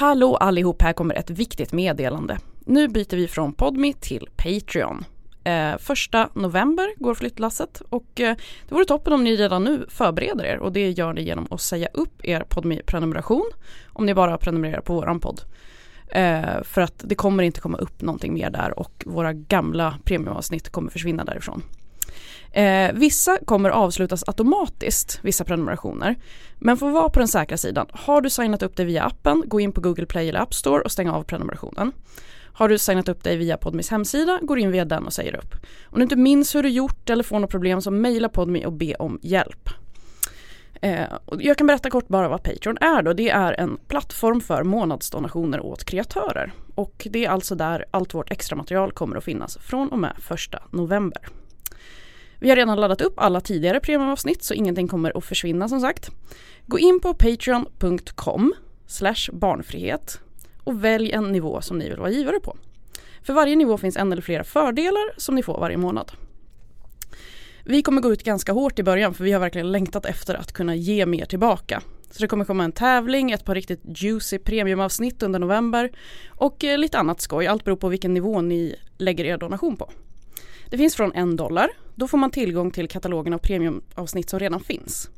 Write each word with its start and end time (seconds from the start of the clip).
Hallå 0.00 0.36
allihop, 0.36 0.82
här 0.82 0.92
kommer 0.92 1.14
ett 1.14 1.30
viktigt 1.30 1.72
meddelande. 1.72 2.38
Nu 2.64 2.88
byter 2.88 3.16
vi 3.16 3.28
från 3.28 3.52
Podmi 3.52 3.92
till 3.92 4.28
Patreon. 4.36 5.04
Eh, 5.44 5.78
första 5.78 6.28
november 6.34 6.94
går 6.96 7.14
flyttlasset 7.14 7.82
och 7.88 8.20
eh, 8.20 8.36
det 8.68 8.74
vore 8.74 8.84
toppen 8.84 9.12
om 9.12 9.24
ni 9.24 9.36
redan 9.36 9.64
nu 9.64 9.86
förbereder 9.88 10.44
er 10.44 10.58
och 10.58 10.72
det 10.72 10.90
gör 10.90 11.12
ni 11.12 11.22
genom 11.22 11.46
att 11.50 11.60
säga 11.60 11.88
upp 11.94 12.24
er 12.24 12.40
Podmi 12.48 12.80
prenumeration 12.86 13.50
om 13.88 14.06
ni 14.06 14.14
bara 14.14 14.38
prenumererar 14.38 14.80
på 14.80 14.94
våran 14.94 15.20
podd. 15.20 15.40
Eh, 16.08 16.62
för 16.62 16.80
att 16.80 17.04
det 17.06 17.14
kommer 17.14 17.42
inte 17.42 17.60
komma 17.60 17.78
upp 17.78 18.02
någonting 18.02 18.34
mer 18.34 18.50
där 18.50 18.78
och 18.78 19.04
våra 19.06 19.32
gamla 19.32 19.98
premiumavsnitt 20.04 20.68
kommer 20.68 20.90
försvinna 20.90 21.24
därifrån. 21.24 21.62
Eh, 22.52 22.92
vissa 22.92 23.38
kommer 23.44 23.70
avslutas 23.70 24.24
automatiskt, 24.26 25.18
vissa 25.22 25.44
prenumerationer. 25.44 26.16
Men 26.58 26.76
för 26.76 26.86
att 26.86 26.92
vara 26.92 27.08
på 27.08 27.18
den 27.18 27.28
säkra 27.28 27.56
sidan, 27.56 27.86
har 27.92 28.20
du 28.20 28.30
signat 28.30 28.62
upp 28.62 28.76
dig 28.76 28.86
via 28.86 29.04
appen, 29.04 29.42
gå 29.46 29.60
in 29.60 29.72
på 29.72 29.80
Google 29.80 30.06
Play 30.06 30.28
eller 30.28 30.40
App 30.40 30.54
Store 30.54 30.82
och 30.82 30.92
stäng 30.92 31.08
av 31.08 31.22
prenumerationen. 31.22 31.92
Har 32.52 32.68
du 32.68 32.78
signat 32.78 33.08
upp 33.08 33.24
dig 33.24 33.36
via 33.36 33.56
Podmis 33.56 33.90
hemsida, 33.90 34.38
går 34.42 34.58
in 34.58 34.70
via 34.70 34.84
den 34.84 35.06
och 35.06 35.12
säger 35.12 35.36
upp. 35.36 35.54
Om 35.84 35.98
du 35.98 36.02
inte 36.02 36.16
minns 36.16 36.54
hur 36.54 36.62
du 36.62 36.68
gjort 36.68 37.10
eller 37.10 37.24
får 37.24 37.38
något 37.38 37.50
problem 37.50 37.80
så 37.80 37.90
mejla 37.90 38.28
Podmi 38.28 38.66
och 38.66 38.72
be 38.72 38.94
om 38.94 39.18
hjälp. 39.22 39.68
Eh, 40.82 41.06
jag 41.38 41.58
kan 41.58 41.66
berätta 41.66 41.90
kort 41.90 42.08
bara 42.08 42.28
vad 42.28 42.42
Patreon 42.42 42.78
är 42.80 43.02
då. 43.02 43.12
Det 43.12 43.30
är 43.30 43.60
en 43.60 43.78
plattform 43.88 44.40
för 44.40 44.64
månadsdonationer 44.64 45.60
åt 45.60 45.84
kreatörer. 45.84 46.52
Och 46.74 47.06
det 47.10 47.24
är 47.24 47.30
alltså 47.30 47.54
där 47.54 47.84
allt 47.90 48.14
vårt 48.14 48.30
extra 48.30 48.56
material 48.56 48.92
kommer 48.92 49.16
att 49.16 49.24
finnas 49.24 49.58
från 49.58 49.88
och 49.88 49.98
med 49.98 50.12
första 50.18 50.62
november. 50.70 51.39
Vi 52.40 52.48
har 52.48 52.56
redan 52.56 52.80
laddat 52.80 53.00
upp 53.00 53.14
alla 53.16 53.40
tidigare 53.40 53.80
premiumavsnitt 53.80 54.42
så 54.42 54.54
ingenting 54.54 54.88
kommer 54.88 55.18
att 55.18 55.24
försvinna 55.24 55.68
som 55.68 55.80
sagt. 55.80 56.10
Gå 56.66 56.78
in 56.78 57.00
på 57.00 57.14
patreon.com 57.14 58.54
barnfrihet 59.32 60.20
och 60.64 60.84
välj 60.84 61.12
en 61.12 61.32
nivå 61.32 61.60
som 61.60 61.78
ni 61.78 61.88
vill 61.88 61.98
vara 61.98 62.10
givare 62.10 62.40
på. 62.40 62.56
För 63.22 63.32
varje 63.32 63.56
nivå 63.56 63.78
finns 63.78 63.96
en 63.96 64.12
eller 64.12 64.22
flera 64.22 64.44
fördelar 64.44 65.12
som 65.16 65.34
ni 65.34 65.42
får 65.42 65.60
varje 65.60 65.76
månad. 65.76 66.12
Vi 67.64 67.82
kommer 67.82 68.02
gå 68.02 68.12
ut 68.12 68.22
ganska 68.22 68.52
hårt 68.52 68.78
i 68.78 68.82
början 68.82 69.14
för 69.14 69.24
vi 69.24 69.32
har 69.32 69.40
verkligen 69.40 69.72
längtat 69.72 70.06
efter 70.06 70.34
att 70.34 70.52
kunna 70.52 70.74
ge 70.74 71.06
mer 71.06 71.24
tillbaka. 71.24 71.82
Så 72.10 72.22
det 72.22 72.28
kommer 72.28 72.44
komma 72.44 72.64
en 72.64 72.72
tävling, 72.72 73.30
ett 73.30 73.44
par 73.44 73.54
riktigt 73.54 73.82
juicy 73.84 74.38
premiumavsnitt 74.38 75.22
under 75.22 75.38
november 75.38 75.90
och 76.28 76.64
eh, 76.64 76.78
lite 76.78 76.98
annat 76.98 77.20
skoj. 77.20 77.46
Allt 77.46 77.64
beror 77.64 77.76
på 77.76 77.88
vilken 77.88 78.14
nivå 78.14 78.40
ni 78.40 78.76
lägger 78.98 79.24
er 79.24 79.38
donation 79.38 79.76
på. 79.76 79.90
Det 80.70 80.78
finns 80.78 80.96
från 80.96 81.12
en 81.14 81.36
dollar. 81.36 81.70
Då 81.94 82.08
får 82.08 82.18
man 82.18 82.30
tillgång 82.30 82.70
till 82.70 82.88
katalogen 82.88 83.32
av 83.32 83.38
premiumavsnitt 83.38 84.30
som 84.30 84.40
redan 84.40 84.60
finns. 84.60 85.10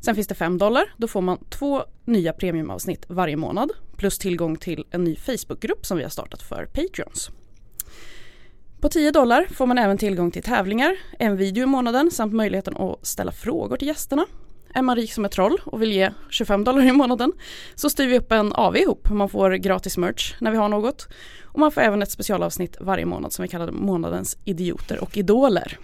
Sen 0.00 0.14
finns 0.14 0.26
det 0.26 0.34
5 0.34 0.58
dollar. 0.58 0.94
Då 0.96 1.08
får 1.08 1.20
man 1.20 1.38
två 1.50 1.82
nya 2.04 2.32
premiumavsnitt 2.32 3.04
varje 3.08 3.36
månad 3.36 3.70
plus 3.96 4.18
tillgång 4.18 4.56
till 4.56 4.84
en 4.90 5.04
ny 5.04 5.16
Facebookgrupp 5.16 5.86
som 5.86 5.96
vi 5.96 6.02
har 6.02 6.10
startat 6.10 6.42
för 6.42 6.66
Patreons. 6.66 7.30
På 8.80 8.88
10 8.88 9.10
dollar 9.10 9.46
får 9.54 9.66
man 9.66 9.78
även 9.78 9.98
tillgång 9.98 10.30
till 10.30 10.42
tävlingar, 10.42 10.96
en 11.18 11.36
video 11.36 11.62
i 11.62 11.66
månaden 11.66 12.10
samt 12.10 12.34
möjligheten 12.34 12.76
att 12.76 13.06
ställa 13.06 13.32
frågor 13.32 13.76
till 13.76 13.88
gästerna. 13.88 14.26
Är 14.76 14.82
man 14.82 14.96
rik 14.96 15.12
som 15.12 15.24
ett 15.24 15.32
troll 15.32 15.60
och 15.64 15.82
vill 15.82 15.92
ge 15.92 16.10
25 16.30 16.64
dollar 16.64 16.82
i 16.82 16.92
månaden 16.92 17.32
så 17.74 17.90
styr 17.90 18.06
vi 18.06 18.18
upp 18.18 18.32
en 18.32 18.52
AV 18.52 18.76
ihop. 18.76 19.10
Man 19.10 19.28
får 19.28 19.50
gratis 19.50 19.96
merch 19.96 20.34
när 20.40 20.50
vi 20.50 20.56
har 20.56 20.68
något. 20.68 21.08
Och 21.56 21.60
man 21.60 21.72
får 21.72 21.80
även 21.80 22.02
ett 22.02 22.10
specialavsnitt 22.10 22.76
varje 22.80 23.06
månad 23.06 23.32
som 23.32 23.42
vi 23.42 23.48
kallar 23.48 23.70
månadens 23.70 24.36
idioter 24.44 25.02
och 25.02 25.16
idoler. 25.16 25.78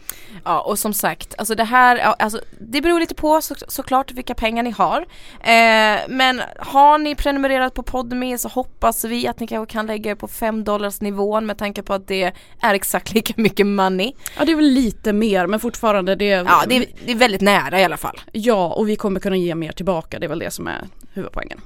Ja 0.44 0.60
och 0.60 0.78
som 0.78 0.94
sagt, 0.94 1.34
alltså 1.38 1.54
det 1.54 1.64
här, 1.64 1.98
alltså, 1.98 2.40
det 2.60 2.80
beror 2.80 3.00
lite 3.00 3.14
på 3.14 3.42
så, 3.42 3.54
såklart 3.68 4.12
vilka 4.12 4.34
pengar 4.34 4.62
ni 4.62 4.70
har. 4.70 5.00
Eh, 5.40 6.00
men 6.08 6.42
har 6.58 6.98
ni 6.98 7.14
prenumererat 7.14 7.74
på 7.74 7.82
Podme 7.82 8.38
så 8.38 8.48
hoppas 8.48 9.04
vi 9.04 9.28
att 9.28 9.40
ni 9.40 9.46
kanske 9.46 9.72
kan 9.72 9.86
lägga 9.86 10.10
er 10.10 10.14
på 10.14 10.28
5 10.28 10.64
dollars 10.64 11.00
nivån 11.00 11.46
med 11.46 11.58
tanke 11.58 11.82
på 11.82 11.94
att 11.94 12.08
det 12.08 12.32
är 12.60 12.74
exakt 12.74 13.14
lika 13.14 13.34
mycket 13.36 13.66
money. 13.66 14.12
Ja 14.38 14.44
det 14.44 14.52
är 14.52 14.56
väl 14.56 14.70
lite 14.70 15.12
mer 15.12 15.46
men 15.46 15.60
fortfarande 15.60 16.14
det 16.14 16.24
Ja 16.24 16.62
det 16.68 16.76
är, 16.76 16.86
det 17.06 17.12
är 17.12 17.16
väldigt 17.16 17.40
nära 17.40 17.80
i 17.80 17.84
alla 17.84 17.96
fall. 17.96 18.20
Ja 18.32 18.74
och 18.82 18.88
vi 18.88 18.96
kommer 18.96 19.20
kunna 19.20 19.36
ge 19.36 19.54
mer 19.54 19.72
tillbaka, 19.72 20.18
det 20.18 20.26
är 20.26 20.28
väl 20.28 20.38
det 20.38 20.50
som 20.50 20.66
är 20.66 20.88
huvudpoängen. 21.12 21.60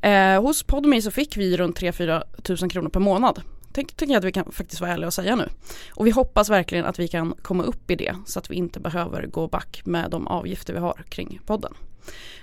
Eh, 0.00 0.42
hos 0.42 0.62
Podme 0.62 1.02
så 1.02 1.10
fick 1.10 1.36
vi 1.36 1.56
runt 1.56 1.80
3-4 1.80 2.22
tusen 2.42 2.68
kronor 2.68 2.88
per 2.88 3.00
månad. 3.00 3.42
Tänk, 3.72 3.96
tycker 3.96 4.12
jag 4.12 4.18
att 4.18 4.24
vi 4.24 4.32
kan 4.32 4.52
faktiskt 4.52 4.80
vara 4.80 4.92
ärliga 4.92 5.06
och 5.06 5.14
säga 5.14 5.36
nu. 5.36 5.48
Och 5.90 6.06
vi 6.06 6.10
hoppas 6.10 6.50
verkligen 6.50 6.84
att 6.84 6.98
vi 6.98 7.08
kan 7.08 7.34
komma 7.42 7.62
upp 7.62 7.90
i 7.90 7.96
det 7.96 8.16
så 8.26 8.38
att 8.38 8.50
vi 8.50 8.54
inte 8.54 8.80
behöver 8.80 9.26
gå 9.26 9.48
back 9.48 9.82
med 9.84 10.10
de 10.10 10.26
avgifter 10.26 10.72
vi 10.72 10.78
har 10.78 11.04
kring 11.08 11.40
podden. 11.46 11.74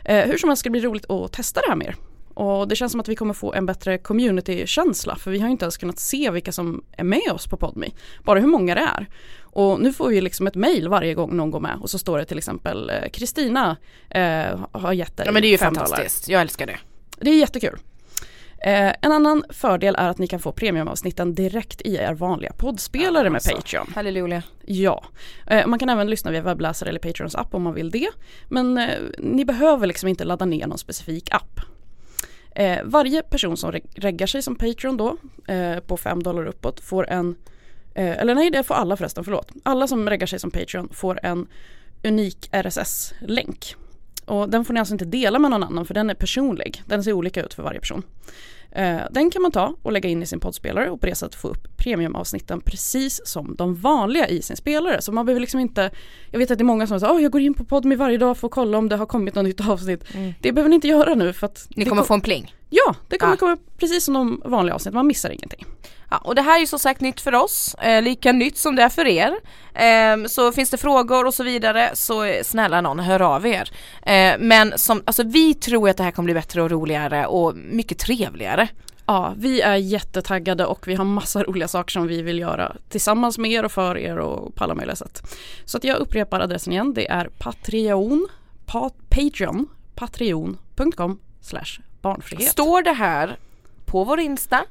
Eh, 0.03 0.27
hur 0.27 0.37
som 0.37 0.49
helst 0.49 0.59
ska 0.59 0.67
det 0.67 0.71
bli 0.71 0.81
roligt 0.81 1.09
att 1.09 1.31
testa 1.33 1.61
det 1.61 1.67
här 1.69 1.75
mer. 1.75 1.95
Och 2.35 2.67
det 2.67 2.75
känns 2.75 2.91
som 2.91 3.01
att 3.01 3.07
vi 3.07 3.15
kommer 3.15 3.33
få 3.33 3.53
en 3.53 3.65
bättre 3.65 3.97
community-känsla 3.97 5.15
för 5.15 5.31
vi 5.31 5.39
har 5.39 5.49
inte 5.49 5.65
ens 5.65 5.77
kunnat 5.77 5.99
se 5.99 6.29
vilka 6.29 6.51
som 6.51 6.83
är 6.91 7.03
med 7.03 7.31
oss 7.33 7.47
på 7.47 7.57
Podme. 7.57 7.89
Bara 8.23 8.39
hur 8.39 8.47
många 8.47 8.75
det 8.75 8.81
är. 8.81 9.09
Och 9.41 9.81
nu 9.81 9.93
får 9.93 10.09
vi 10.09 10.21
liksom 10.21 10.47
ett 10.47 10.55
mail 10.55 10.89
varje 10.89 11.13
gång 11.13 11.37
någon 11.37 11.51
går 11.51 11.59
med 11.59 11.77
och 11.81 11.89
så 11.89 11.99
står 11.99 12.17
det 12.17 12.25
till 12.25 12.37
exempel 12.37 12.89
eh, 12.89 13.09
Kristina 13.09 13.77
eh, 14.09 14.59
har 14.71 14.93
gett 14.93 15.17
dig 15.17 15.25
Ja 15.25 15.31
men 15.31 15.41
det 15.41 15.47
är 15.47 15.51
ju 15.51 15.57
fantastiskt, 15.57 16.29
jag 16.29 16.41
älskar 16.41 16.65
det. 16.65 16.77
Det 17.19 17.29
är 17.29 17.39
jättekul. 17.39 17.79
Eh, 18.65 18.93
en 19.01 19.11
annan 19.11 19.43
fördel 19.49 19.95
är 19.95 20.09
att 20.09 20.17
ni 20.17 20.27
kan 20.27 20.39
få 20.39 20.51
premiumavsnitten 20.51 21.35
direkt 21.35 21.81
i 21.81 21.95
er 21.95 22.13
vanliga 22.13 22.53
poddspelare 22.53 23.27
ja, 23.27 23.33
alltså. 23.33 23.49
med 23.49 23.57
Patreon. 23.57 23.87
Halleluja. 23.95 24.43
Ja, 24.65 25.03
eh, 25.47 25.67
man 25.67 25.79
kan 25.79 25.89
även 25.89 26.09
lyssna 26.09 26.31
via 26.31 26.41
webbläsare 26.41 26.89
eller 26.89 26.99
Patreons 26.99 27.35
app 27.35 27.55
om 27.55 27.63
man 27.63 27.73
vill 27.73 27.91
det. 27.91 28.09
Men 28.49 28.77
eh, 28.77 28.99
ni 29.19 29.45
behöver 29.45 29.87
liksom 29.87 30.09
inte 30.09 30.23
ladda 30.23 30.45
ner 30.45 30.67
någon 30.67 30.77
specifik 30.77 31.33
app. 31.33 31.59
Eh, 32.55 32.83
varje 32.83 33.21
person 33.21 33.57
som 33.57 33.71
reg 33.71 33.83
reggar 33.95 34.27
sig 34.27 34.41
som 34.41 34.55
Patreon 34.55 34.97
då 34.97 35.17
eh, 35.47 35.79
på 35.79 35.97
5 35.97 36.23
dollar 36.23 36.45
uppåt 36.45 36.79
får 36.79 37.09
en, 37.09 37.35
eh, 37.93 38.17
eller 38.17 38.35
nej 38.35 38.51
det 38.51 38.63
får 38.63 38.75
alla 38.75 38.97
förresten, 38.97 39.23
förlåt. 39.23 39.51
Alla 39.63 39.87
som 39.87 40.09
reggar 40.09 40.27
sig 40.27 40.39
som 40.39 40.51
Patreon 40.51 40.89
får 40.91 41.19
en 41.23 41.47
unik 42.03 42.49
RSS-länk 42.51 43.75
och 44.25 44.49
den 44.49 44.65
får 44.65 44.73
ni 44.73 44.79
alltså 44.79 44.93
inte 44.93 45.05
dela 45.05 45.39
med 45.39 45.51
någon 45.51 45.63
annan 45.63 45.85
för 45.85 45.93
den 45.93 46.09
är 46.09 46.13
personlig. 46.13 46.83
Den 46.85 47.03
ser 47.03 47.13
olika 47.13 47.43
ut 47.43 47.53
för 47.53 47.63
varje 47.63 47.79
person. 47.79 48.03
Eh, 48.75 49.01
den 49.11 49.31
kan 49.31 49.41
man 49.41 49.51
ta 49.51 49.75
och 49.81 49.91
lägga 49.91 50.09
in 50.09 50.23
i 50.23 50.25
sin 50.25 50.39
poddspelare 50.39 50.89
och 50.89 51.01
på 51.01 51.05
det 51.05 51.15
sättet 51.15 51.35
få 51.35 51.47
upp 51.47 51.77
premiumavsnitten 51.77 52.61
precis 52.61 53.21
som 53.25 53.55
de 53.55 53.75
vanliga 53.75 54.27
i 54.27 54.41
sin 54.41 54.57
spelare. 54.57 55.01
Så 55.01 55.11
man 55.11 55.25
behöver 55.25 55.39
liksom 55.39 55.59
inte, 55.59 55.91
jag 56.31 56.39
vet 56.39 56.51
att 56.51 56.57
det 56.57 56.61
är 56.61 56.65
många 56.65 56.87
som 56.87 56.99
säger 56.99 57.15
att 57.15 57.21
jag 57.21 57.31
går 57.31 57.41
in 57.41 57.53
på 57.53 57.63
Podme 57.63 57.95
varje 57.95 58.17
dag 58.17 58.37
för 58.37 58.47
att 58.47 58.53
kolla 58.53 58.77
om 58.77 58.89
det 58.89 58.95
har 58.95 59.05
kommit 59.05 59.35
något 59.35 59.45
nytt 59.45 59.67
avsnitt. 59.67 60.03
Mm. 60.13 60.33
Det 60.41 60.51
behöver 60.51 60.69
ni 60.69 60.75
inte 60.75 60.87
göra 60.87 61.15
nu 61.15 61.33
för 61.33 61.45
att 61.45 61.67
Ni 61.75 61.85
kommer 61.85 62.01
kom 62.01 62.07
få 62.07 62.13
en 62.13 62.21
pling? 62.21 62.55
Ja, 62.75 62.95
det 63.07 63.17
kommer 63.17 63.33
ah. 63.33 63.37
komma 63.37 63.57
precis 63.77 64.05
som 64.05 64.13
de 64.13 64.41
vanliga 64.45 64.75
avsnitt, 64.75 64.93
man 64.93 65.07
missar 65.07 65.29
ingenting. 65.29 65.65
Ja, 66.09 66.17
och 66.17 66.35
det 66.35 66.41
här 66.41 66.55
är 66.55 66.59
ju 66.59 66.67
som 66.67 66.79
sagt 66.79 67.01
nytt 67.01 67.21
för 67.21 67.35
oss, 67.35 67.75
eh, 67.75 68.01
lika 68.01 68.31
nytt 68.31 68.57
som 68.57 68.75
det 68.75 68.83
är 68.83 68.89
för 68.89 69.07
er. 69.07 69.33
Eh, 69.73 70.27
så 70.27 70.51
finns 70.51 70.69
det 70.69 70.77
frågor 70.77 71.25
och 71.25 71.33
så 71.33 71.43
vidare 71.43 71.91
så 71.93 72.39
snälla 72.43 72.81
någon 72.81 72.99
hör 72.99 73.21
av 73.21 73.47
er. 73.47 73.71
Eh, 74.03 74.35
men 74.39 74.77
som, 74.77 75.03
alltså 75.05 75.23
vi 75.23 75.53
tror 75.53 75.89
att 75.89 75.97
det 75.97 76.03
här 76.03 76.11
kommer 76.11 76.25
bli 76.25 76.33
bättre 76.33 76.61
och 76.61 76.71
roligare 76.71 77.25
och 77.25 77.55
mycket 77.55 77.99
trevligare. 77.99 78.67
Ja, 79.05 79.33
vi 79.37 79.61
är 79.61 79.75
jättetaggade 79.75 80.65
och 80.65 80.87
vi 80.87 80.95
har 80.95 81.05
massa 81.05 81.43
roliga 81.43 81.67
saker 81.67 81.91
som 81.91 82.07
vi 82.07 82.21
vill 82.21 82.39
göra 82.39 82.75
tillsammans 82.89 83.37
med 83.37 83.51
er 83.51 83.65
och 83.65 83.71
för 83.71 83.97
er 83.97 84.17
och 84.17 84.55
på 84.55 84.63
alla 84.63 84.75
möjliga 84.75 84.95
sätt. 84.95 85.37
Så 85.65 85.77
att 85.77 85.83
jag 85.83 85.97
upprepar 85.97 86.39
adressen 86.39 86.73
igen, 86.73 86.93
det 86.93 87.07
är 87.07 87.29
Patreon, 87.37 88.27
Patreon, 88.65 89.67
patreon.com 89.95 91.19
slash 91.41 91.79
barnfrihet. 92.05 92.51
Står 92.51 92.81
det 92.81 92.93
här 92.93 93.37
på 93.85 94.03
vår 94.03 94.19
Insta? 94.19 94.65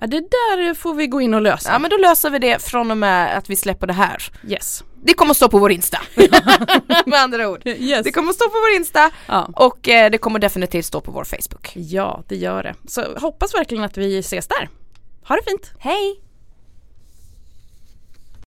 Ja, 0.00 0.06
det 0.06 0.20
där 0.20 0.74
får 0.74 0.94
vi 0.94 1.06
gå 1.06 1.20
in 1.20 1.34
och 1.34 1.40
lösa. 1.42 1.72
Ja 1.72 1.78
men 1.78 1.90
då 1.90 1.96
löser 1.96 2.30
vi 2.30 2.38
det 2.38 2.62
från 2.62 2.90
och 2.90 2.96
med 2.96 3.38
att 3.38 3.50
vi 3.50 3.56
släpper 3.56 3.86
det 3.86 3.92
här. 3.92 4.22
Yes. 4.48 4.84
Det 5.02 5.14
kommer 5.14 5.30
att 5.30 5.36
stå 5.36 5.48
på 5.48 5.58
vår 5.58 5.72
Insta. 5.72 5.98
med 7.06 7.20
andra 7.20 7.48
ord. 7.48 7.66
Yes. 7.66 8.04
Det 8.04 8.12
kommer 8.12 8.30
att 8.30 8.34
stå 8.34 8.44
på 8.44 8.58
vår 8.60 8.76
Insta 8.76 9.10
ja. 9.28 9.50
och 9.56 9.88
eh, 9.88 10.10
det 10.10 10.18
kommer 10.18 10.38
definitivt 10.38 10.84
stå 10.84 11.00
på 11.00 11.12
vår 11.12 11.24
Facebook. 11.24 11.72
Ja 11.74 12.22
det 12.28 12.36
gör 12.36 12.62
det. 12.62 12.74
Så 12.88 13.18
hoppas 13.18 13.54
verkligen 13.54 13.84
att 13.84 13.96
vi 13.96 14.18
ses 14.18 14.46
där. 14.46 14.68
Ha 15.28 15.36
det 15.36 15.42
fint. 15.50 15.72
Hej! 15.78 16.23